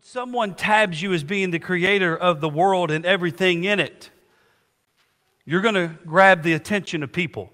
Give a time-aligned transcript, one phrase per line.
[0.00, 4.08] When someone tabs you as being the creator of the world and everything in it,
[5.44, 7.50] you're going to grab the attention of people.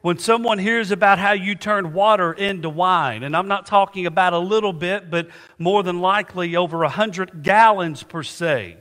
[0.00, 4.32] When someone hears about how you turned water into wine, and I'm not talking about
[4.32, 8.78] a little bit, but more than likely over a hundred gallons per se,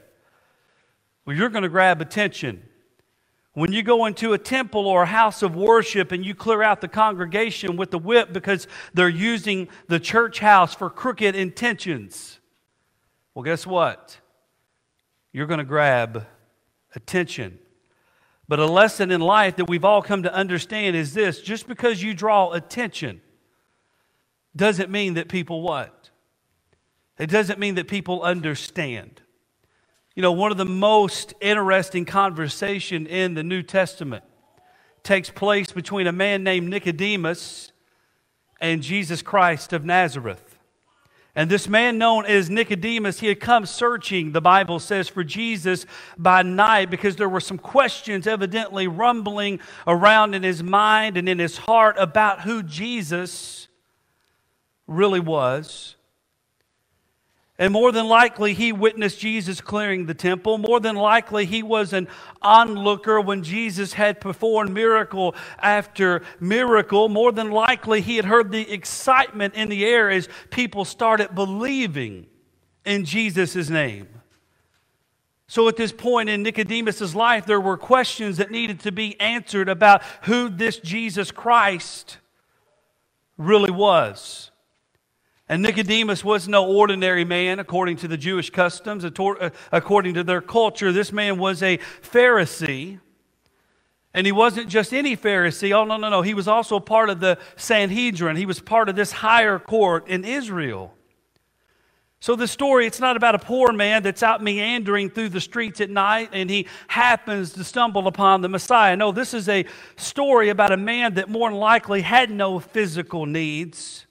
[1.24, 2.64] well, you're going to grab attention.
[3.54, 6.82] When you go into a temple or a house of worship and you clear out
[6.82, 12.40] the congregation with the whip because they're using the church house for crooked intentions,
[13.34, 14.20] well, guess what?
[15.32, 16.26] You're going to grab
[16.96, 17.60] attention.
[18.48, 22.04] But a lesson in life that we've all come to understand is this just because
[22.04, 23.22] you draw attention
[24.56, 26.10] doesn't mean that people what?
[27.18, 29.22] It doesn't mean that people understand.
[30.16, 34.26] You know, one of the most interesting conversation in the New Testament
[35.04, 37.72] takes place between a man named Nicodemus
[38.60, 40.51] and Jesus Christ of Nazareth.
[41.36, 45.86] And this man known as Nicodemus, he had come searching, the Bible says, for Jesus
[46.18, 51.40] by night because there were some questions evidently rumbling around in his mind and in
[51.40, 53.70] his heart about who Jesus
[54.88, 55.96] really was.
[57.62, 60.58] And more than likely, he witnessed Jesus clearing the temple.
[60.58, 62.08] More than likely, he was an
[62.42, 67.08] onlooker when Jesus had performed miracle after miracle.
[67.08, 72.26] More than likely, he had heard the excitement in the air as people started believing
[72.84, 74.08] in Jesus' name.
[75.46, 79.70] So, at this point in Nicodemus' life, there were questions that needed to be answered
[79.70, 82.18] about who this Jesus Christ
[83.38, 84.51] really was.
[85.52, 90.40] And Nicodemus was no ordinary man according to the Jewish customs, uh, according to their
[90.40, 90.94] culture.
[90.94, 93.02] This man was a Pharisee.
[94.14, 95.74] And he wasn't just any Pharisee.
[95.74, 96.22] Oh, no, no, no.
[96.22, 98.38] He was also part of the Sanhedrin.
[98.38, 100.94] He was part of this higher court in Israel.
[102.22, 105.82] So, the story, it's not about a poor man that's out meandering through the streets
[105.82, 108.96] at night and he happens to stumble upon the Messiah.
[108.96, 109.66] No, this is a
[109.98, 114.06] story about a man that more than likely had no physical needs.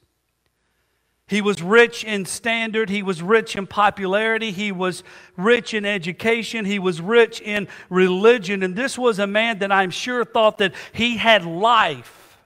[1.30, 2.90] He was rich in standard.
[2.90, 4.50] He was rich in popularity.
[4.50, 5.04] He was
[5.36, 6.64] rich in education.
[6.64, 8.64] He was rich in religion.
[8.64, 12.36] And this was a man that I'm sure thought that he had life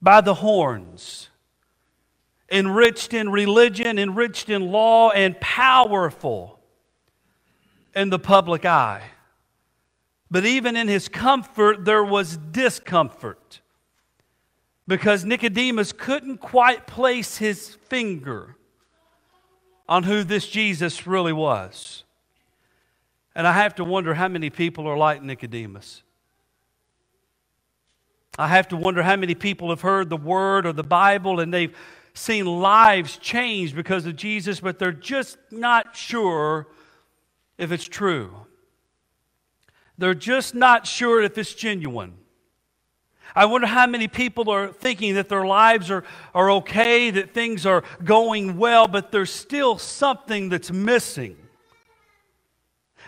[0.00, 1.30] by the horns.
[2.48, 6.60] Enriched in religion, enriched in law, and powerful
[7.92, 9.02] in the public eye.
[10.30, 13.62] But even in his comfort, there was discomfort
[14.88, 18.56] because Nicodemus couldn't quite place his finger
[19.86, 22.04] on who this Jesus really was.
[23.34, 26.02] And I have to wonder how many people are like Nicodemus.
[28.38, 31.52] I have to wonder how many people have heard the word or the Bible and
[31.52, 31.76] they've
[32.14, 36.66] seen lives change because of Jesus, but they're just not sure
[37.58, 38.46] if it's true.
[39.98, 42.17] They're just not sure if it's genuine.
[43.34, 47.66] I wonder how many people are thinking that their lives are, are okay, that things
[47.66, 51.36] are going well, but there's still something that's missing.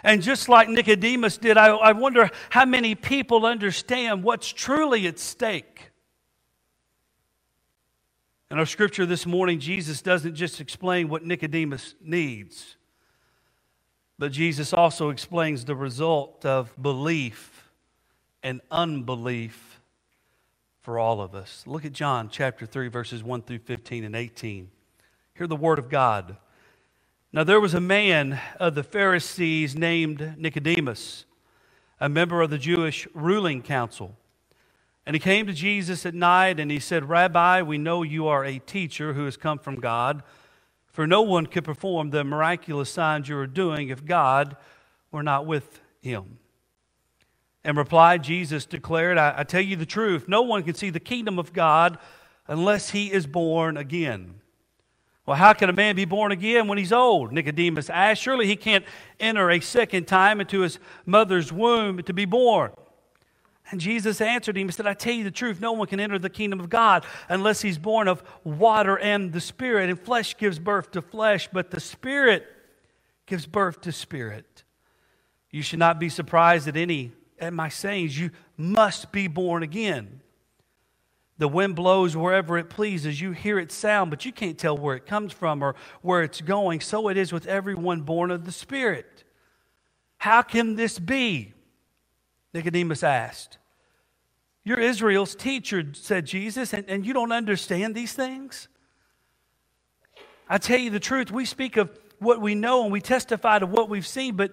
[0.02, 5.18] And just like Nicodemus did, I, I wonder how many people understand what's truly at
[5.18, 5.90] stake.
[8.50, 12.76] In our scripture this morning, Jesus doesn't just explain what Nicodemus needs,
[14.18, 17.70] but Jesus also explains the result of belief
[18.42, 19.69] and unbelief
[20.90, 21.62] for all of us.
[21.68, 24.68] Look at John chapter 3, verses 1 through 15 and 18.
[25.36, 26.36] Hear the word of God.
[27.32, 31.26] Now, there was a man of the Pharisees named Nicodemus,
[32.00, 34.16] a member of the Jewish ruling council.
[35.06, 38.44] And he came to Jesus at night and he said, Rabbi, we know you are
[38.44, 40.24] a teacher who has come from God,
[40.88, 44.56] for no one could perform the miraculous signs you are doing if God
[45.12, 46.40] were not with him.
[47.62, 51.00] And replied, Jesus declared, I, I, tell you the truth, no one can see the
[51.00, 51.98] kingdom of God
[52.48, 54.40] unless he is born again.
[55.26, 57.32] Well, how can a man be born again when he's old?
[57.32, 58.22] Nicodemus asked.
[58.22, 58.84] Surely he can't
[59.20, 62.72] enter a second time into his mother's womb to be born.
[63.70, 66.18] And Jesus answered him and said, I tell you the truth, no one can enter
[66.18, 69.90] the kingdom of God unless he's born of water and the Spirit.
[69.90, 72.46] And flesh gives birth to flesh, but the Spirit
[73.26, 74.64] gives birth to spirit.
[75.52, 80.20] You should not be surprised at any at my sayings, you must be born again.
[81.38, 83.20] The wind blows wherever it pleases.
[83.20, 86.42] You hear its sound, but you can't tell where it comes from or where it's
[86.42, 86.80] going.
[86.80, 89.24] So it is with everyone born of the Spirit.
[90.18, 91.54] How can this be?
[92.52, 93.56] Nicodemus asked.
[94.64, 98.68] You're Israel's teacher, said Jesus, and, and you don't understand these things?
[100.46, 103.66] I tell you the truth, we speak of what we know and we testify to
[103.66, 104.52] what we've seen, but,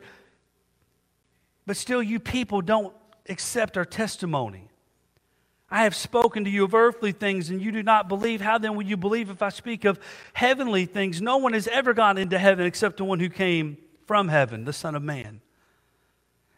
[1.67, 2.95] but still, you people don't
[3.29, 4.69] accept our testimony.
[5.69, 8.39] I have spoken to you of earthly things, and you do not believe.
[8.39, 9.99] How then will you believe if I speak of
[10.31, 11.21] heavenly things?
[11.21, 14.71] No one has ever gone into heaven except the one who came from heaven, the
[14.71, 15.41] Son of Man.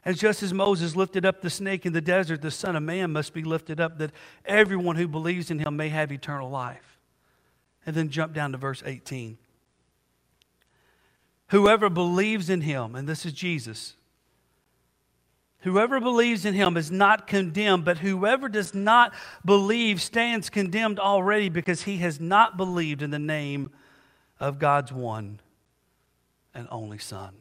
[0.05, 3.11] And just as Moses lifted up the snake in the desert, the Son of Man
[3.11, 4.11] must be lifted up, that
[4.45, 6.99] everyone who believes in him may have eternal life.
[7.83, 9.39] And then jump down to verse 18.
[11.47, 13.95] Whoever believes in him, and this is Jesus,
[15.61, 19.13] Whoever believes in him is not condemned, but whoever does not
[19.43, 23.71] believe stands condemned already because he has not believed in the name
[24.39, 25.41] of God's one
[26.53, 27.33] and only Son.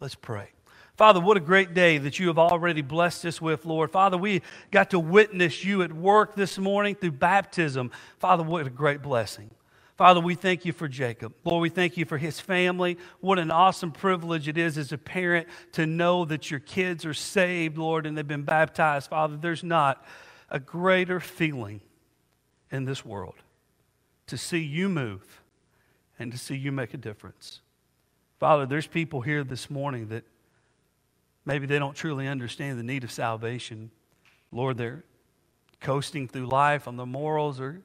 [0.00, 0.48] Let's pray.
[0.96, 3.90] Father, what a great day that you have already blessed us with, Lord.
[3.90, 7.90] Father, we got to witness you at work this morning through baptism.
[8.18, 9.50] Father, what a great blessing.
[9.96, 11.34] Father, we thank you for Jacob.
[11.44, 12.98] Lord, we thank you for his family.
[13.20, 17.14] What an awesome privilege it is as a parent to know that your kids are
[17.14, 19.10] saved, Lord, and they've been baptized.
[19.10, 20.04] Father, there's not
[20.50, 21.80] a greater feeling
[22.72, 23.36] in this world
[24.26, 25.40] to see you move
[26.18, 27.60] and to see you make a difference.
[28.40, 30.24] Father, there's people here this morning that
[31.44, 33.92] maybe they don't truly understand the need of salvation.
[34.50, 35.04] Lord, they're
[35.80, 37.82] coasting through life on the morals or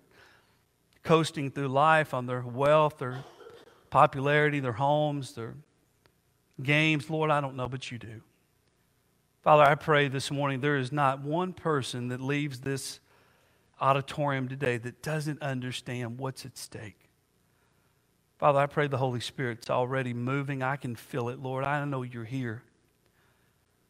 [1.09, 3.23] coasting through life on their wealth, their
[3.89, 5.55] popularity, their homes, their
[6.61, 7.09] games.
[7.09, 8.21] Lord, I don't know, but you do.
[9.41, 12.99] Father, I pray this morning there is not one person that leaves this
[13.81, 17.09] auditorium today that doesn't understand what's at stake.
[18.37, 20.61] Father, I pray the Holy Spirit's already moving.
[20.61, 21.65] I can feel it, Lord.
[21.65, 22.61] I know you're here.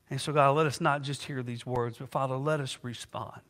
[0.09, 3.41] And so, God, let us not just hear these words, but Father, let us respond.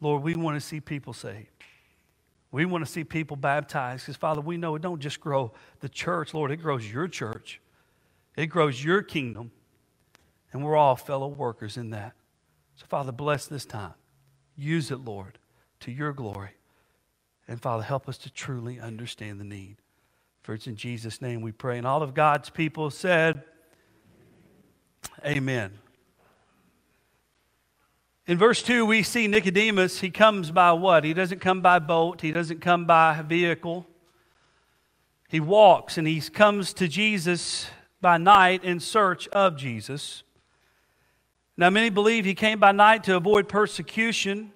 [0.00, 1.48] Lord, we want to see people saved.
[2.50, 5.88] We want to see people baptized because, Father, we know it don't just grow the
[5.88, 7.60] church, Lord, it grows your church.
[8.36, 9.50] It grows your kingdom.
[10.52, 12.14] And we're all fellow workers in that.
[12.76, 13.94] So, Father, bless this time.
[14.56, 15.38] Use it, Lord,
[15.80, 16.50] to your glory.
[17.46, 19.76] And, Father, help us to truly understand the need.
[20.42, 21.76] For it's in Jesus' name we pray.
[21.76, 23.42] And all of God's people said,
[25.24, 25.72] Amen.
[28.28, 30.00] In verse 2, we see Nicodemus.
[30.00, 31.02] He comes by what?
[31.02, 33.86] He doesn't come by boat, he doesn't come by vehicle.
[35.30, 37.68] He walks and he comes to Jesus
[38.02, 40.24] by night in search of Jesus.
[41.56, 44.52] Now, many believe he came by night to avoid persecution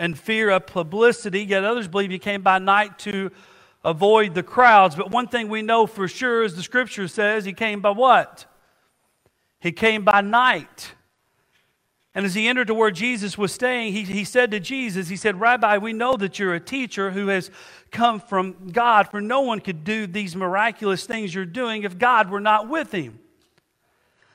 [0.00, 3.30] and fear of publicity, yet others believe he came by night to
[3.84, 4.96] avoid the crowds.
[4.96, 8.46] But one thing we know for sure is the scripture says he came by what?
[9.60, 10.95] He came by night.
[12.16, 15.16] And as he entered to where Jesus was staying, he, he said to Jesus, He
[15.16, 17.50] said, Rabbi, we know that you're a teacher who has
[17.90, 22.30] come from God, for no one could do these miraculous things you're doing if God
[22.30, 23.18] were not with him.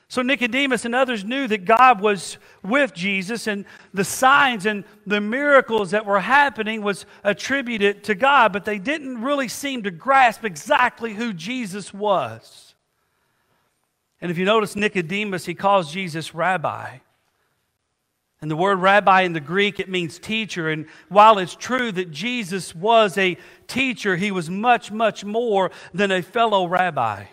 [0.06, 5.20] So Nicodemus and others knew that God was with Jesus, and the signs and the
[5.20, 10.44] miracles that were happening was attributed to God, but they didn't really seem to grasp
[10.44, 12.76] exactly who Jesus was.
[14.20, 16.98] And if you notice Nicodemus, he calls Jesus rabbi.
[18.42, 20.68] And the word rabbi in the Greek, it means teacher.
[20.68, 26.10] And while it's true that Jesus was a teacher, he was much, much more than
[26.10, 27.26] a fellow rabbi.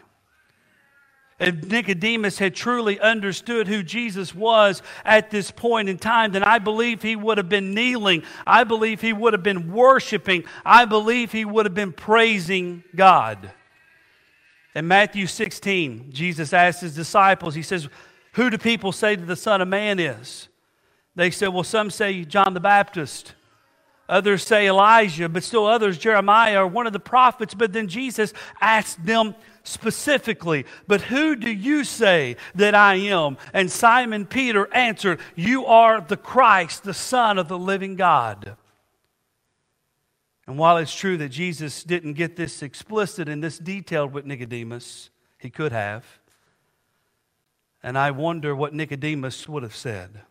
[1.40, 6.60] If Nicodemus had truly understood who Jesus was at this point in time, then I
[6.60, 8.24] believe he would have been kneeling.
[8.46, 10.44] I believe he would have been worshiping.
[10.64, 13.52] I believe he would have been praising God.
[14.76, 17.90] In Matthew 16, Jesus asked his disciples, He says,
[18.34, 20.50] Who do people say that the Son of Man is?
[21.20, 23.34] They said, well, some say John the Baptist.
[24.08, 27.54] Others say Elijah, but still others, Jeremiah or one of the prophets.
[27.54, 29.36] But then Jesus asked them
[29.66, 33.36] specifically, But who do you say that I am?
[33.52, 38.56] And Simon Peter answered, You are the Christ, the Son of the living God.
[40.48, 45.10] And while it's true that Jesus didn't get this explicit and this detailed with Nicodemus,
[45.38, 46.06] he could have.
[47.84, 50.22] And I wonder what Nicodemus would have said.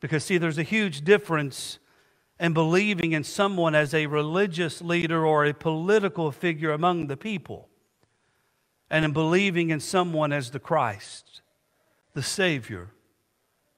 [0.00, 1.78] Because, see, there's a huge difference
[2.38, 7.68] in believing in someone as a religious leader or a political figure among the people,
[8.90, 11.40] and in believing in someone as the Christ,
[12.12, 12.90] the Savior,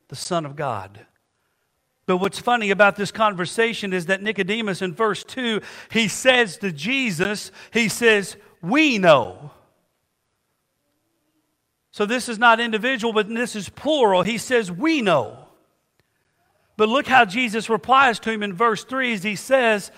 [0.08, 1.06] the Son of God.
[2.06, 5.60] But what's funny about this conversation is that Nicodemus in verse 2,
[5.90, 9.50] he says to Jesus, he says, We know.
[11.90, 14.22] So this is not individual, but this is plural.
[14.22, 15.47] He says, We know.
[16.78, 19.90] But look how Jesus replies to him in verse 3 as he says,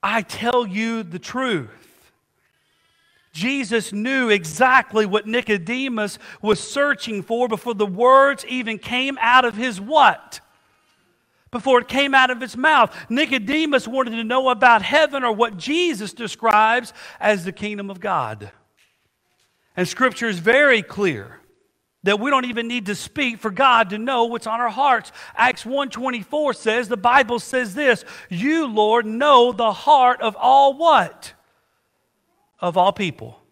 [0.00, 2.12] I tell you the truth.
[3.32, 9.56] Jesus knew exactly what Nicodemus was searching for before the words even came out of
[9.56, 10.38] his what?
[11.50, 12.96] Before it came out of his mouth.
[13.10, 18.52] Nicodemus wanted to know about heaven or what Jesus describes as the kingdom of God.
[19.76, 21.40] And scripture is very clear
[22.06, 25.12] that we don't even need to speak for God to know what's on our hearts.
[25.36, 31.34] Acts 1:24 says, the Bible says this, "You, Lord, know the heart of all what?
[32.60, 33.42] Of all people."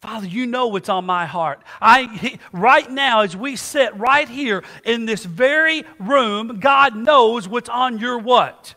[0.00, 1.62] Father, you know what's on my heart.
[1.80, 7.68] I right now as we sit right here in this very room, God knows what's
[7.68, 8.74] on your what?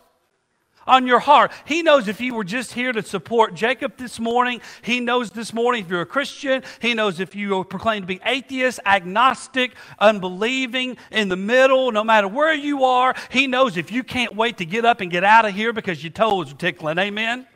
[0.86, 1.52] On your heart.
[1.64, 4.60] He knows if you were just here to support Jacob this morning.
[4.82, 6.62] He knows this morning if you're a Christian.
[6.80, 12.28] He knows if you proclaim to be atheist, agnostic, unbelieving, in the middle, no matter
[12.28, 13.14] where you are.
[13.30, 16.02] He knows if you can't wait to get up and get out of here because
[16.02, 16.98] your toes are tickling.
[16.98, 17.46] Amen?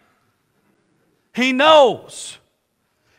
[1.35, 2.39] He knows.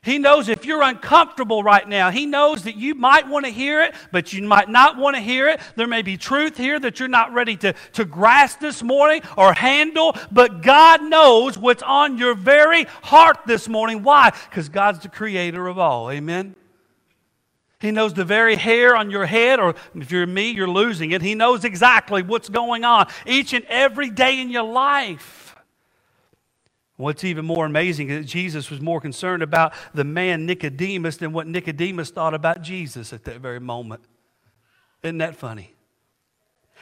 [0.01, 2.09] He knows if you're uncomfortable right now.
[2.09, 5.21] He knows that you might want to hear it, but you might not want to
[5.21, 5.59] hear it.
[5.75, 9.53] There may be truth here that you're not ready to, to grasp this morning or
[9.53, 14.03] handle, but God knows what's on your very heart this morning.
[14.03, 14.31] Why?
[14.49, 16.09] Because God's the creator of all.
[16.09, 16.55] Amen?
[17.81, 21.21] He knows the very hair on your head, or if you're me, you're losing it.
[21.21, 25.48] He knows exactly what's going on each and every day in your life.
[26.99, 31.31] What's even more amazing is that Jesus was more concerned about the man Nicodemus than
[31.31, 34.01] what Nicodemus thought about Jesus at that very moment.
[35.01, 35.73] Isn't that funny?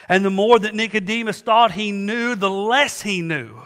[0.08, 3.62] And the more that Nicodemus thought he knew, the less he knew.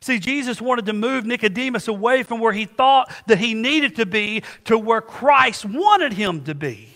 [0.00, 4.06] See, Jesus wanted to move Nicodemus away from where he thought that he needed to
[4.06, 6.88] be to where Christ wanted him to be.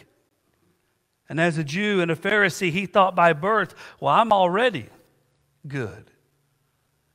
[1.28, 4.88] And as a Jew and a Pharisee, he thought by birth, well, I'm already
[5.68, 6.10] good.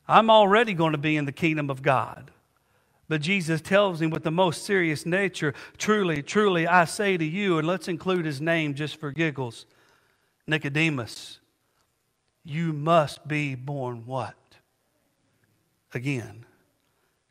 [0.09, 2.31] I'm already going to be in the kingdom of God.
[3.07, 7.57] But Jesus tells him with the most serious nature, Truly, truly, I say to you,
[7.57, 9.65] and let's include his name just for giggles
[10.47, 11.39] Nicodemus,
[12.43, 14.35] you must be born what?
[15.93, 16.45] Again.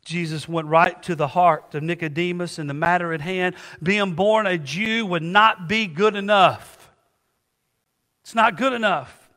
[0.05, 3.55] Jesus went right to the heart of Nicodemus in the matter at hand.
[3.83, 6.91] Being born a Jew would not be good enough.
[8.23, 9.28] It's not good enough.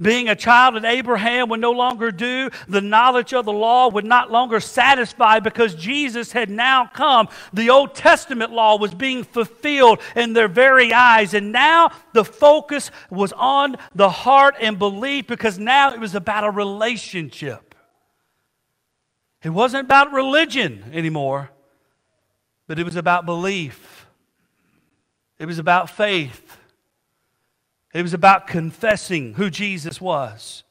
[0.00, 2.50] Being a child of Abraham would no longer do.
[2.68, 7.28] The knowledge of the law would not longer satisfy because Jesus had now come.
[7.52, 11.34] The Old Testament law was being fulfilled in their very eyes.
[11.34, 16.44] And now the focus was on the heart and belief because now it was about
[16.44, 17.74] a relationship.
[19.44, 21.50] It wasn't about religion anymore,
[22.66, 24.06] but it was about belief,
[25.38, 26.43] it was about faith.
[27.94, 30.64] It was about confessing who Jesus was.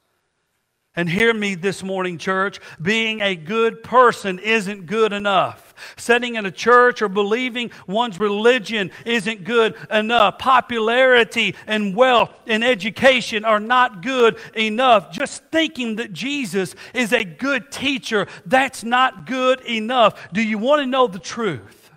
[0.95, 2.59] And hear me this morning, church.
[2.79, 5.73] Being a good person isn't good enough.
[5.97, 10.37] Sitting in a church or believing one's religion isn't good enough.
[10.37, 15.11] Popularity and wealth and education are not good enough.
[15.11, 20.31] Just thinking that Jesus is a good teacher, that's not good enough.
[20.31, 21.89] Do you want to know the truth?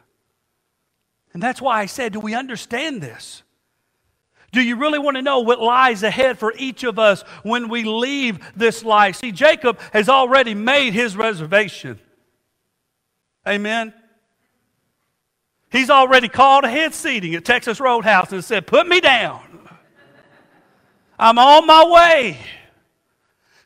[1.35, 3.43] And that's why I said, do we understand this?
[4.53, 7.85] Do you really want to know what lies ahead for each of us when we
[7.85, 9.17] leave this life?
[9.17, 11.99] See, Jacob has already made his reservation.
[13.47, 13.93] Amen.
[15.71, 19.43] He's already called ahead seating at Texas Roadhouse and said, Put me down.
[21.19, 22.39] I'm on my way.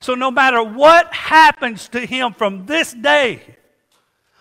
[0.00, 3.42] So, no matter what happens to him from this day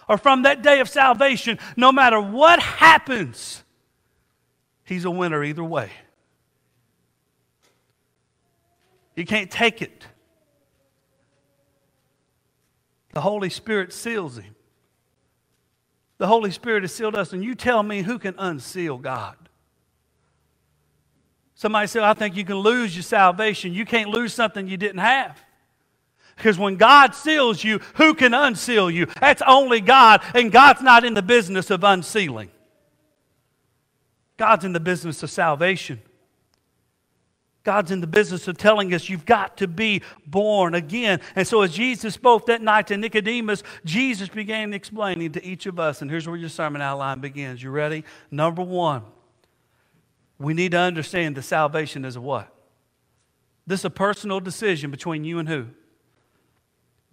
[0.07, 3.63] or from that day of salvation, no matter what happens,
[4.85, 5.91] he's a winner either way.
[9.19, 10.05] You can't take it.
[13.13, 14.55] The Holy Spirit seals him.
[16.19, 19.35] The Holy Spirit has sealed us, and you tell me who can unseal God.
[21.53, 23.73] Somebody said, I think you can lose your salvation.
[23.73, 25.41] You can't lose something you didn't have.
[26.37, 29.07] Because when God seals you, who can unseal you?
[29.19, 32.51] That's only God, and God's not in the business of unsealing.
[34.37, 36.01] God's in the business of salvation.
[37.69, 41.21] God's in the business of telling us you've got to be born again.
[41.35, 45.79] And so, as Jesus spoke that night to Nicodemus, Jesus began explaining to each of
[45.79, 46.01] us.
[46.01, 47.61] And here's where your sermon outline begins.
[47.61, 48.05] You ready?
[48.31, 49.03] Number one,
[50.39, 52.51] we need to understand that salvation is a what?
[53.67, 55.67] This is a personal decision between you and who?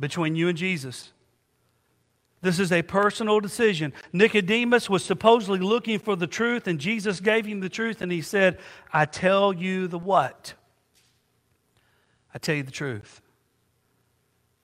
[0.00, 1.12] Between you and Jesus.
[2.42, 3.92] This is a personal decision.
[4.12, 8.20] Nicodemus was supposedly looking for the truth, and Jesus gave him the truth, and he
[8.22, 8.58] said,
[8.92, 10.54] I tell you the what?
[12.34, 13.22] I tell you the truth.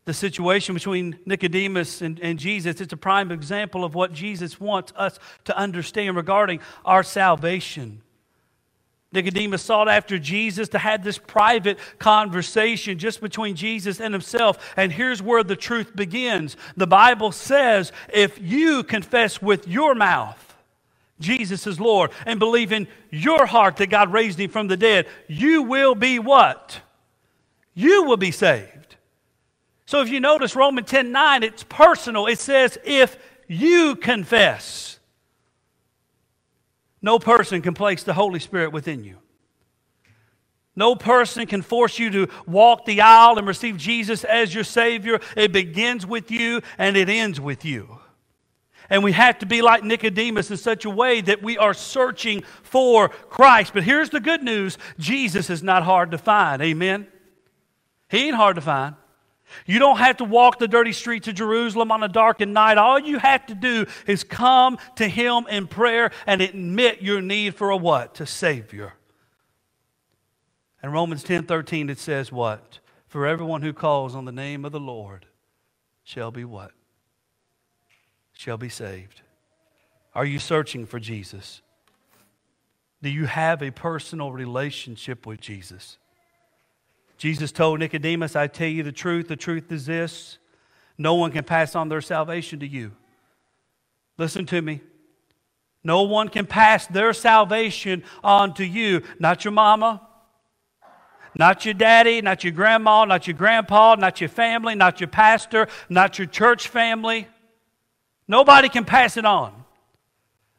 [0.05, 2.81] the situation between Nicodemus and, and, Jesus.
[2.81, 8.03] It's a prime example of what Jesus wants us to understand regarding our salvation.
[9.13, 14.73] Nicodemus sought after Jesus to have this private conversation just between Jesus and himself.
[14.77, 16.57] And here's where the truth begins.
[16.77, 20.53] The Bible says if you confess with your mouth
[21.23, 25.07] Jesus is Lord and believe in your heart that God raised him from the dead,
[25.29, 26.81] you will be what?
[27.75, 28.97] You will be saved.
[29.87, 32.27] So if you notice Romans 10 9, it's personal.
[32.27, 33.17] It says, if
[33.49, 34.92] you confess.
[37.03, 39.19] No person can place the Holy Spirit within you.
[40.75, 45.21] No person can force you to walk the aisle and receive Jesus as your Savior.
[45.37, 47.99] It begins with you and it ends with you.
[48.89, 52.43] And we have to be like Nicodemus in such a way that we are searching
[52.63, 53.73] for Christ.
[53.75, 56.63] But here's the good news Jesus is not hard to find.
[56.63, 57.07] Amen?
[58.09, 58.95] He ain't hard to find.
[59.67, 62.79] You don't have to walk the dirty streets of Jerusalem on a darkened night.
[62.79, 67.55] All you have to do is come to Him in prayer and admit your need
[67.55, 68.21] for a what?
[68.21, 68.95] A Savior.
[70.83, 72.81] In Romans 10 13, it says what?
[73.07, 75.27] For everyone who calls on the name of the Lord
[76.03, 76.73] shall be what?
[78.33, 79.21] Shall be saved.
[80.15, 81.63] Are you searching for Jesus?
[83.03, 85.99] Do you have a personal relationship with Jesus?
[87.23, 90.39] Jesus told Nicodemus, I tell you the truth, the truth is this
[90.99, 92.91] no one can pass on their salvation to you.
[94.19, 94.81] Listen to me.
[95.85, 99.05] No one can pass their salvation on to you.
[99.21, 100.03] Not your mama,
[101.39, 105.69] not your daddy, not your grandma, not your grandpa, not your family, not your pastor,
[105.89, 107.29] not your church family.
[108.27, 109.63] Nobody can pass it on.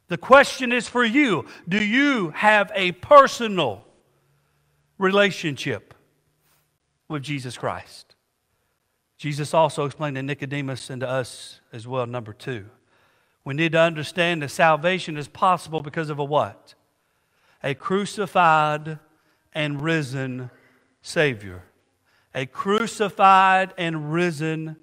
[0.07, 3.83] The question is for you do you have a personal
[4.97, 5.92] relationship
[7.13, 8.15] with Jesus Christ.
[9.17, 12.65] Jesus also explained to Nicodemus and to us as well, number two.
[13.45, 16.75] We need to understand that salvation is possible because of a what?
[17.63, 18.99] A crucified
[19.53, 20.49] and risen
[21.01, 21.63] Savior.
[22.33, 24.75] A crucified and risen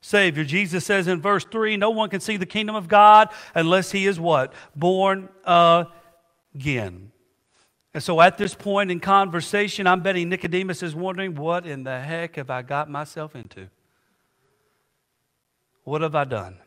[0.00, 0.44] Savior.
[0.44, 4.06] Jesus says in verse 3 no one can see the kingdom of God unless he
[4.06, 4.52] is what?
[4.74, 5.84] Born uh,
[6.54, 7.07] again.
[7.94, 12.00] And so at this point in conversation, I'm betting Nicodemus is wondering, what in the
[12.00, 13.68] heck have I got myself into?
[15.84, 16.58] What have I done?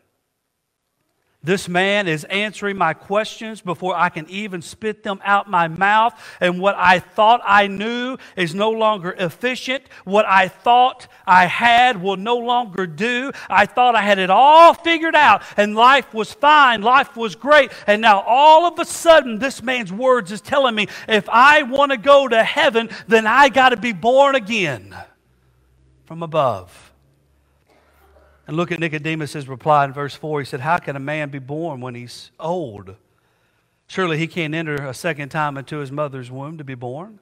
[1.44, 6.14] This man is answering my questions before I can even spit them out my mouth.
[6.40, 9.84] And what I thought I knew is no longer efficient.
[10.04, 13.32] What I thought I had will no longer do.
[13.50, 16.84] I thought I had it all figured out and life was fine.
[16.84, 17.72] Life was great.
[17.88, 21.92] And now all of a sudden, this man's words is telling me if I want
[21.92, 24.96] to go to heaven, then I got to be born again
[26.06, 26.91] from above.
[28.52, 30.42] And look at Nicodemus' reply in verse 4.
[30.42, 32.98] He said, How can a man be born when he's old?
[33.88, 37.22] Surely he can't enter a second time into his mother's womb to be born.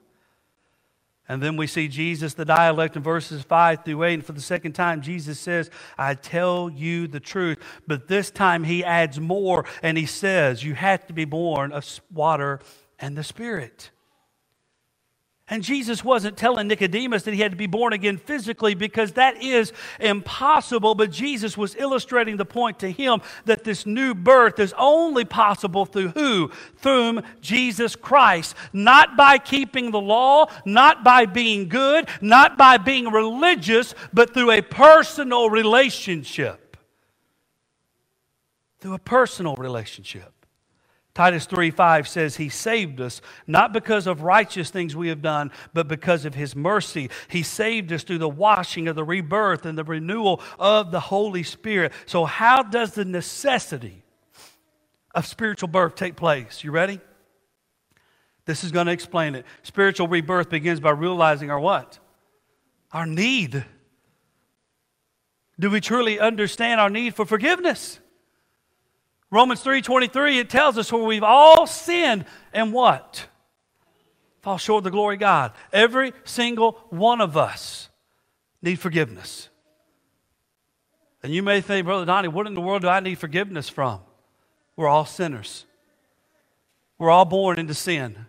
[1.28, 4.14] And then we see Jesus, the dialect in verses 5 through 8.
[4.14, 7.58] And for the second time, Jesus says, I tell you the truth.
[7.86, 12.00] But this time he adds more and he says, You have to be born of
[12.12, 12.58] water
[12.98, 13.90] and the Spirit.
[15.52, 19.42] And Jesus wasn't telling Nicodemus that he had to be born again physically because that
[19.42, 20.94] is impossible.
[20.94, 25.86] But Jesus was illustrating the point to him that this new birth is only possible
[25.86, 26.52] through who?
[26.76, 28.54] Through Jesus Christ.
[28.72, 34.52] Not by keeping the law, not by being good, not by being religious, but through
[34.52, 36.76] a personal relationship.
[38.78, 40.39] Through a personal relationship.
[41.14, 45.50] Titus 3 5 says, He saved us not because of righteous things we have done,
[45.74, 47.10] but because of His mercy.
[47.28, 51.42] He saved us through the washing of the rebirth and the renewal of the Holy
[51.42, 51.92] Spirit.
[52.06, 54.04] So, how does the necessity
[55.14, 56.62] of spiritual birth take place?
[56.62, 57.00] You ready?
[58.46, 59.44] This is going to explain it.
[59.62, 61.98] Spiritual rebirth begins by realizing our what?
[62.92, 63.64] Our need.
[65.58, 68.00] Do we truly understand our need for forgiveness?
[69.30, 73.26] Romans 3:23 it tells us where we've all sinned and what?
[74.40, 75.52] Fall short of the glory of God.
[75.72, 77.90] Every single one of us
[78.62, 79.48] need forgiveness.
[81.22, 84.00] And you may think, Brother Donnie, what in the world do I need forgiveness from?
[84.76, 85.66] We're all sinners.
[86.98, 88.26] We're all born into sin.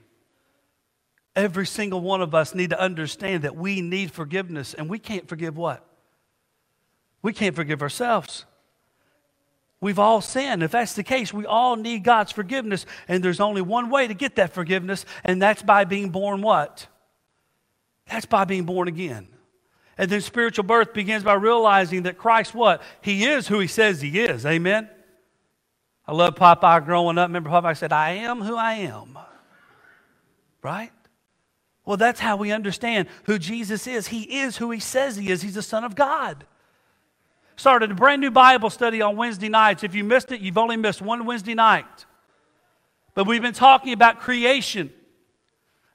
[1.35, 5.29] Every single one of us need to understand that we need forgiveness, and we can't
[5.29, 5.85] forgive what?
[7.21, 8.45] We can't forgive ourselves.
[9.81, 10.61] We've all sinned.
[10.61, 12.85] If that's the case, we all need God's forgiveness.
[13.07, 16.87] And there's only one way to get that forgiveness, and that's by being born what?
[18.07, 19.27] That's by being born again.
[19.97, 22.81] And then spiritual birth begins by realizing that Christ, what?
[23.01, 24.45] He is who he says he is.
[24.45, 24.87] Amen?
[26.07, 27.29] I love Popeye growing up.
[27.29, 29.17] Remember, Popeye said, I am who I am.
[30.61, 30.91] Right?
[31.85, 34.07] Well, that's how we understand who Jesus is.
[34.07, 35.41] He is who he says he is.
[35.41, 36.45] He's the Son of God.
[37.55, 39.83] Started a brand new Bible study on Wednesday nights.
[39.83, 42.05] If you missed it, you've only missed one Wednesday night.
[43.13, 44.91] But we've been talking about creation.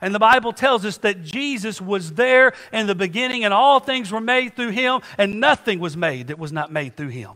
[0.00, 4.12] And the Bible tells us that Jesus was there in the beginning, and all things
[4.12, 7.32] were made through him, and nothing was made that was not made through him.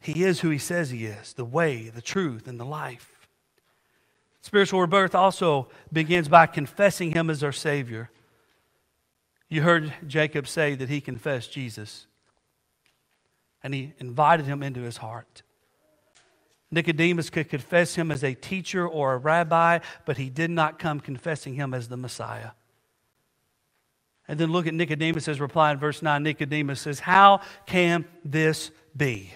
[0.00, 3.28] He is who he says he is the way, the truth, and the life.
[4.40, 8.10] Spiritual rebirth also begins by confessing him as our Savior.
[9.48, 12.06] You heard Jacob say that he confessed Jesus,
[13.62, 15.42] and he invited him into his heart.
[16.70, 21.00] Nicodemus could confess him as a teacher or a rabbi, but he did not come
[21.00, 22.50] confessing him as the Messiah.
[24.26, 26.22] And then look at Nicodemus' reply in verse 9.
[26.22, 29.32] Nicodemus says, How can this be?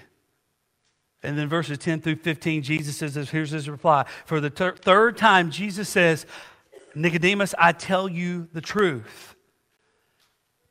[1.22, 3.30] And then verses 10 through 15, Jesus says this.
[3.30, 4.04] Here's his reply.
[4.26, 6.26] For the ter- third time, Jesus says,
[6.94, 9.34] Nicodemus, I tell you the truth.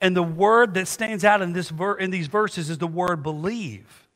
[0.01, 3.23] And the word that stands out in, this ver- in these verses is the word
[3.23, 4.07] believe.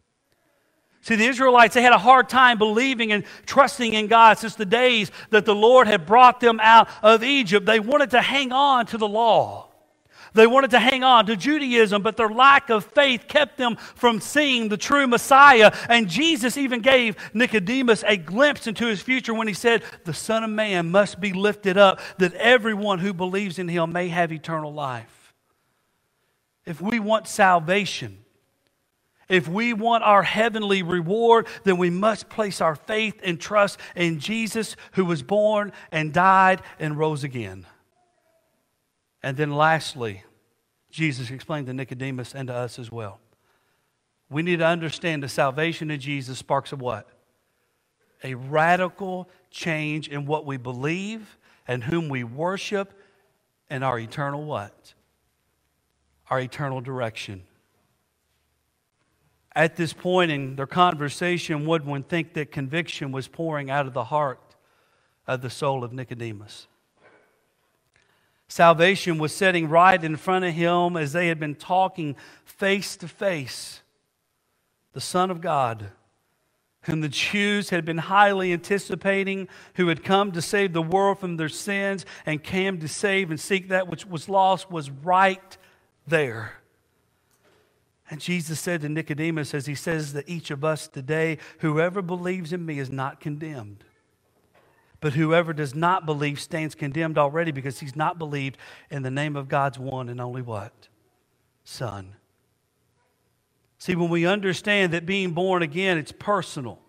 [1.01, 4.65] See, the Israelites, they had a hard time believing and trusting in God since the
[4.65, 7.67] days that the Lord had brought them out of Egypt.
[7.67, 9.67] They wanted to hang on to the law.
[10.33, 14.19] They wanted to hang on to Judaism, but their lack of faith kept them from
[14.19, 15.71] seeing the true Messiah.
[15.87, 20.43] And Jesus even gave Nicodemus a glimpse into his future when he said, The Son
[20.43, 24.73] of Man must be lifted up, that everyone who believes in him may have eternal
[24.73, 25.14] life.
[26.65, 28.25] If we want salvation,
[29.27, 34.19] if we want our heavenly reward, then we must place our faith and trust in
[34.19, 37.65] Jesus who was born and died and rose again.
[39.23, 40.23] And then lastly,
[40.91, 43.19] Jesus explained to Nicodemus and to us as well.
[44.29, 47.07] We need to understand the salvation of Jesus sparks a what?
[48.23, 52.93] A radical change in what we believe and whom we worship
[53.69, 54.93] and our eternal what?
[56.29, 57.43] Our eternal direction.
[59.55, 63.93] At this point in their conversation, would one think that conviction was pouring out of
[63.93, 64.55] the heart
[65.27, 66.67] of the soul of Nicodemus?
[68.47, 73.07] Salvation was sitting right in front of him as they had been talking face to
[73.07, 73.81] face.
[74.93, 75.91] The Son of God,
[76.81, 81.37] whom the Jews had been highly anticipating, who had come to save the world from
[81.37, 85.57] their sins and came to save and seek that which was lost, was right
[86.07, 86.53] there.
[88.09, 92.53] And Jesus said to Nicodemus, as he says to each of us today, whoever believes
[92.53, 93.83] in me is not condemned.
[95.01, 98.57] But whoever does not believe stands condemned already because he's not believed
[98.89, 100.87] in the name of God's one and only what?
[101.63, 102.15] Son.
[103.77, 106.79] See, when we understand that being born again, it's personal,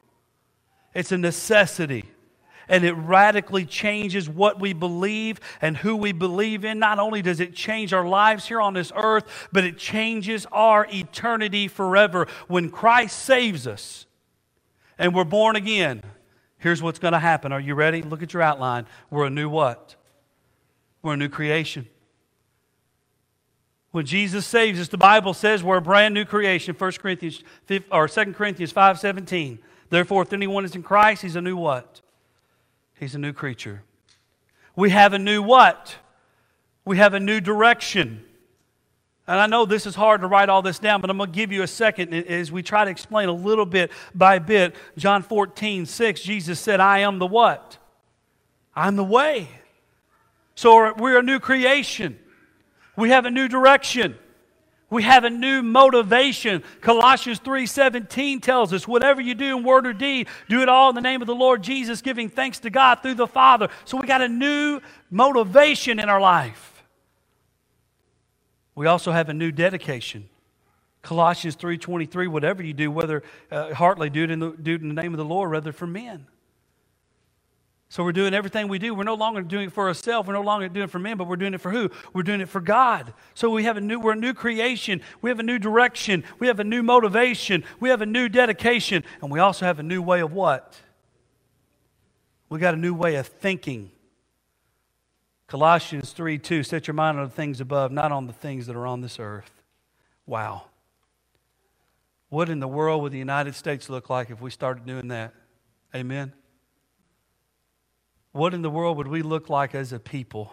[0.94, 2.05] it's a necessity.
[2.68, 6.79] And it radically changes what we believe and who we believe in.
[6.79, 10.87] Not only does it change our lives here on this earth, but it changes our
[10.92, 12.26] eternity forever.
[12.48, 14.07] When Christ saves us
[14.98, 16.02] and we're born again,
[16.59, 17.52] Here's what's going to happen.
[17.52, 18.02] Are you ready?
[18.02, 18.87] Look at your outline.
[19.11, 19.94] We're a new what?
[21.02, 21.87] We're a new creation.
[23.92, 26.74] When Jesus saves us, the Bible says we're a brand new creation.
[26.74, 29.59] 1 Corinthians 5, or 2 Corinthians 5:17.
[29.88, 32.00] Therefore, if anyone is in Christ, he's a new what?
[32.99, 33.83] He's a new creature.
[34.75, 35.97] We have a new what?
[36.85, 38.25] We have a new direction.
[39.27, 41.37] And I know this is hard to write all this down, but I'm going to
[41.37, 44.77] give you a second as we try to explain a little bit by bit.
[44.97, 47.79] John 14, 6, Jesus said, I am the what?
[48.75, 49.49] I'm the way.
[50.55, 52.19] So we're a new creation.
[52.97, 54.17] We have a new direction.
[54.88, 56.62] We have a new motivation.
[56.81, 60.94] Colossians 3:17 tells us, whatever you do in word or deed, do it all in
[60.94, 63.68] the name of the Lord Jesus, giving thanks to God through the Father.
[63.85, 66.85] So we got a new motivation in our life.
[68.77, 70.29] We also have a new dedication.
[71.03, 74.88] Colossians 3.23, whatever you do, whether uh, heartily do it, in the, do it in
[74.88, 76.27] the name of the Lord, rather for men.
[77.88, 78.94] So we're doing everything we do.
[78.94, 80.27] We're no longer doing it for ourselves.
[80.27, 81.88] We're no longer doing it for men, but we're doing it for who?
[82.12, 83.14] We're doing it for God.
[83.35, 85.01] So we have a new, we're a new creation.
[85.22, 86.25] We have a new direction.
[86.40, 87.64] We have a new motivation.
[87.79, 89.05] We have a new dedication.
[89.22, 90.81] And we also have a new way of what?
[92.49, 93.92] We got a new way of thinking.
[95.46, 98.75] Colossians 3 2, set your mind on the things above, not on the things that
[98.75, 99.62] are on this earth.
[100.27, 100.64] Wow.
[102.31, 105.33] What in the world would the United States look like if we started doing that?
[105.94, 106.33] Amen.
[108.37, 110.53] What in the world would we look like as a people?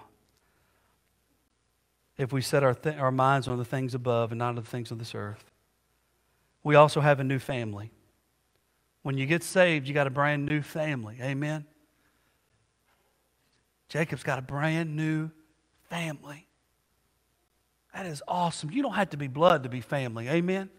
[2.17, 4.62] if we set our, th- our minds on the things above and not on the
[4.62, 5.52] things of this earth.
[6.63, 7.91] We also have a new family.
[9.02, 11.17] When you get saved, you got a brand new family.
[11.22, 11.65] Amen.
[13.89, 15.30] Jacob's got a brand new
[15.89, 16.48] family.
[17.93, 18.72] That is awesome.
[18.72, 20.30] You don't have to be blood to be family.
[20.30, 20.69] Amen.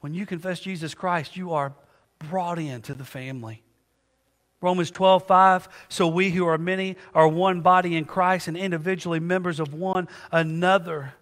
[0.00, 1.74] When you confess Jesus Christ, you are
[2.18, 3.62] brought into the family.
[4.60, 5.68] Romans 12, 5.
[5.88, 10.08] So we who are many are one body in Christ and individually members of one
[10.32, 11.14] another.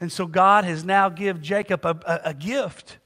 [0.00, 2.98] And so God has now given Jacob a, a, a gift.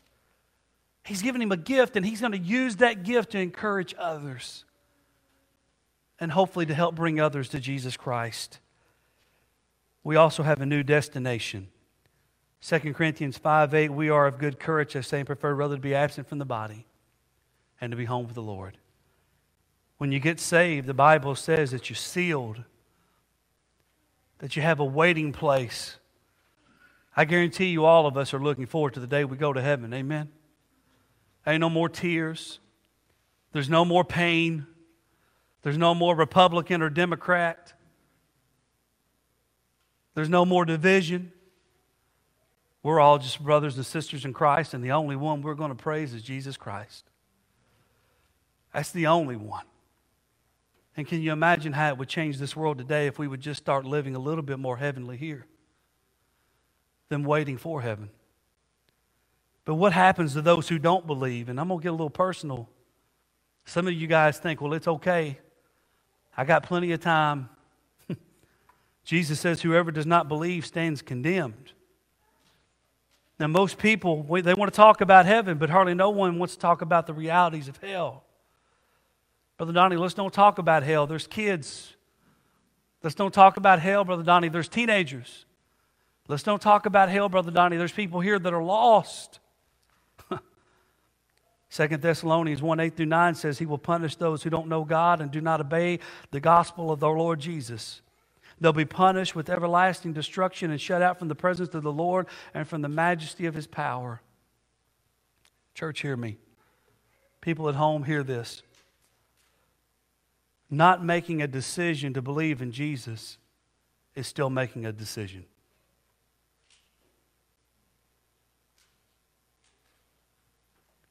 [1.04, 4.64] He's given him a gift, and he's going to use that gift to encourage others
[6.18, 8.58] and hopefully to help bring others to Jesus Christ.
[10.04, 11.68] We also have a new destination.
[12.62, 15.80] 2 Corinthians 5 8, we are of good courage, I say, and prefer rather to
[15.80, 16.86] be absent from the body
[17.80, 18.76] and to be home with the Lord.
[20.00, 22.64] When you get saved, the Bible says that you're sealed,
[24.38, 25.98] that you have a waiting place.
[27.14, 29.60] I guarantee you, all of us are looking forward to the day we go to
[29.60, 29.92] heaven.
[29.92, 30.30] Amen.
[31.46, 32.60] Ain't no more tears.
[33.52, 34.66] There's no more pain.
[35.60, 37.74] There's no more Republican or Democrat.
[40.14, 41.30] There's no more division.
[42.82, 45.74] We're all just brothers and sisters in Christ, and the only one we're going to
[45.74, 47.04] praise is Jesus Christ.
[48.72, 49.64] That's the only one.
[51.00, 53.62] And can you imagine how it would change this world today if we would just
[53.62, 55.46] start living a little bit more heavenly here
[57.08, 58.10] than waiting for heaven?
[59.64, 61.48] But what happens to those who don't believe?
[61.48, 62.68] And I'm going to get a little personal.
[63.64, 65.38] Some of you guys think, well, it's okay.
[66.36, 67.48] I got plenty of time.
[69.06, 71.72] Jesus says, whoever does not believe stands condemned.
[73.38, 76.60] Now, most people, they want to talk about heaven, but hardly no one wants to
[76.60, 78.24] talk about the realities of hell.
[79.60, 81.06] Brother Donnie, let's don't talk about hell.
[81.06, 81.94] There's kids.
[83.02, 84.48] Let's don't talk about hell, Brother Donnie.
[84.48, 85.44] There's teenagers.
[86.28, 87.76] Let's don't talk about hell, Brother Donnie.
[87.76, 89.38] There's people here that are lost.
[91.68, 95.20] Second Thessalonians 1 8 through 9 says, He will punish those who don't know God
[95.20, 95.98] and do not obey
[96.30, 98.00] the gospel of our Lord Jesus.
[98.62, 102.28] They'll be punished with everlasting destruction and shut out from the presence of the Lord
[102.54, 104.22] and from the majesty of His power.
[105.74, 106.38] Church, hear me.
[107.42, 108.62] People at home, hear this.
[110.70, 113.38] Not making a decision to believe in Jesus
[114.14, 115.44] is still making a decision.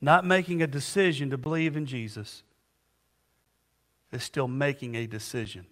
[0.02, 2.44] Not making a decision to believe in Jesus
[4.14, 5.66] is still making a decision.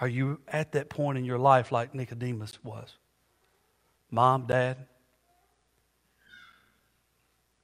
[0.00, 2.96] Are you at that point in your life like Nicodemus was?
[4.10, 4.76] Mom, dad,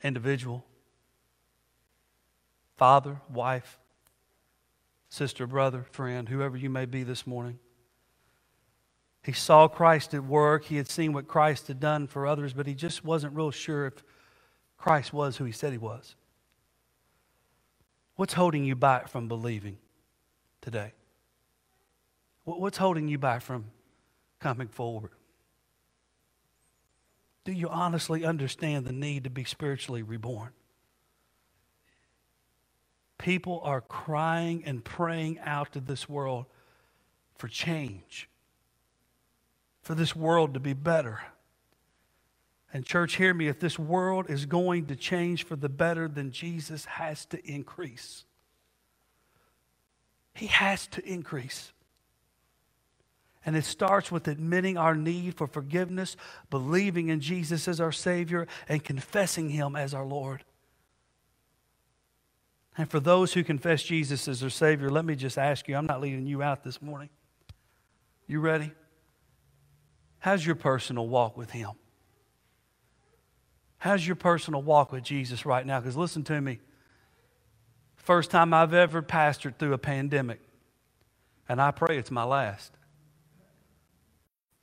[0.02, 0.64] individual,
[2.76, 3.78] father, wife,
[5.12, 7.58] sister, brother, friend, whoever you may be this morning.
[9.22, 10.64] He saw Christ at work.
[10.64, 13.86] He had seen what Christ had done for others, but he just wasn't real sure
[13.86, 14.02] if
[14.78, 16.16] Christ was who he said he was.
[18.16, 19.76] What's holding you back from believing
[20.62, 20.94] today?
[22.44, 23.66] What's holding you back from
[24.40, 25.10] coming forward?
[27.44, 30.52] Do you honestly understand the need to be spiritually reborn?
[33.22, 36.46] People are crying and praying out to this world
[37.36, 38.28] for change,
[39.80, 41.20] for this world to be better.
[42.72, 46.32] And, church, hear me if this world is going to change for the better, then
[46.32, 48.24] Jesus has to increase.
[50.34, 51.70] He has to increase.
[53.46, 56.16] And it starts with admitting our need for forgiveness,
[56.50, 60.42] believing in Jesus as our Savior, and confessing Him as our Lord.
[62.76, 65.86] And for those who confess Jesus as their Savior, let me just ask you I'm
[65.86, 67.10] not leaving you out this morning.
[68.26, 68.72] You ready?
[70.18, 71.72] How's your personal walk with Him?
[73.78, 75.80] How's your personal walk with Jesus right now?
[75.80, 76.60] Because listen to me.
[77.96, 80.40] First time I've ever pastored through a pandemic,
[81.48, 82.72] and I pray it's my last.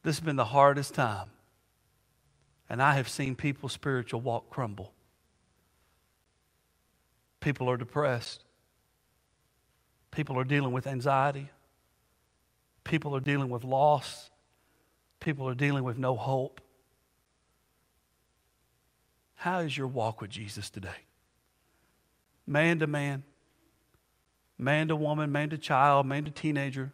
[0.04, 1.30] This has been the hardest time.
[2.70, 4.94] And I have seen people's spiritual walk crumble.
[7.40, 8.44] People are depressed.
[10.12, 11.50] People are dealing with anxiety.
[12.84, 14.30] People are dealing with loss.
[15.20, 16.62] People are dealing with no hope.
[19.36, 21.06] How is your walk with Jesus today?
[22.46, 23.24] Man to man,
[24.58, 26.92] man to woman, man to child, man to teenager.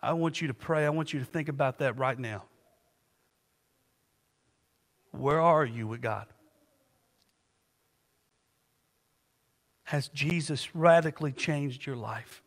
[0.00, 0.86] I want you to pray.
[0.86, 2.44] I want you to think about that right now.
[5.10, 6.26] Where are you with God?
[9.84, 12.42] Has Jesus radically changed your life?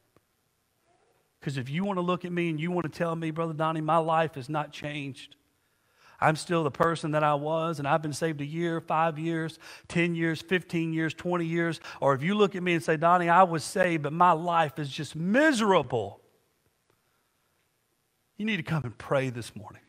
[1.40, 3.54] Because if you want to look at me and you want to tell me, Brother
[3.54, 5.36] Donnie, my life has not changed,
[6.20, 9.60] I'm still the person that I was, and I've been saved a year, five years,
[9.88, 11.80] 10 years, 15 years, 20 years.
[12.02, 14.80] Or if you look at me and say, Donnie, I was saved, but my life
[14.80, 16.20] is just miserable,
[18.36, 19.82] you need to come and pray this morning.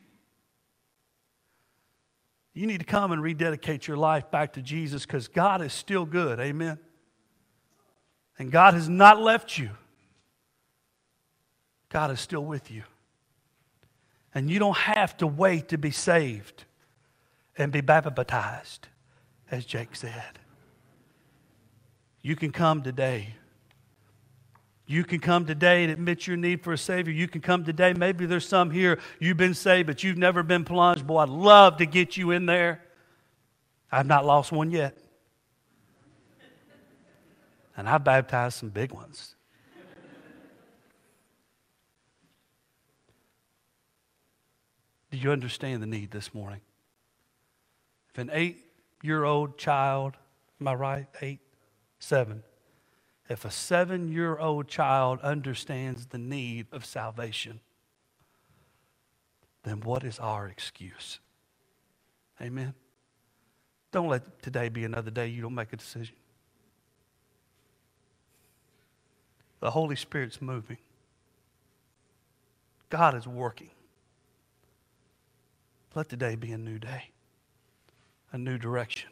[2.53, 6.05] You need to come and rededicate your life back to Jesus because God is still
[6.05, 6.39] good.
[6.39, 6.77] Amen.
[8.39, 9.69] And God has not left you.
[11.89, 12.83] God is still with you.
[14.33, 16.63] And you don't have to wait to be saved
[17.57, 18.87] and be baptized,
[19.51, 20.39] as Jake said.
[22.21, 23.35] You can come today.
[24.85, 27.13] You can come today and admit your need for a Savior.
[27.13, 27.93] You can come today.
[27.93, 31.05] Maybe there's some here, you've been saved, but you've never been plunged.
[31.05, 32.81] Boy, I'd love to get you in there.
[33.91, 34.97] I've not lost one yet.
[37.79, 39.35] And I've baptized some big ones.
[45.09, 46.59] Do you understand the need this morning?
[48.09, 48.65] If an eight
[49.01, 50.15] year old child,
[50.59, 51.07] am I right?
[51.21, 51.39] Eight?
[51.99, 52.43] Seven.
[53.29, 57.61] If a seven year old child understands the need of salvation,
[59.63, 61.21] then what is our excuse?
[62.41, 62.73] Amen.
[63.93, 66.17] Don't let today be another day you don't make a decision.
[69.59, 70.77] The Holy Spirit's moving.
[72.89, 73.69] God is working.
[75.95, 77.09] Let today be a new day,
[78.31, 79.09] a new direction.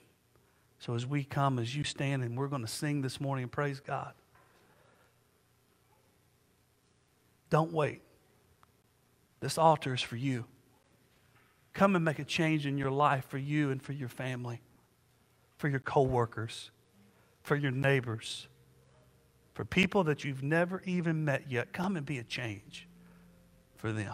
[0.80, 3.52] So as we come, as you stand, and we're going to sing this morning and
[3.52, 4.14] praise God.
[7.50, 8.02] Don't wait.
[9.40, 10.46] This altar is for you.
[11.74, 14.62] Come and make a change in your life for you and for your family,
[15.58, 16.72] for your coworkers,
[17.44, 18.48] for your neighbors,
[19.58, 21.74] for people that you've never even met yet.
[21.74, 22.88] Come and be a change
[23.76, 24.14] for them.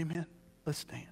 [0.00, 0.24] Amen.
[0.64, 1.08] Let's stand.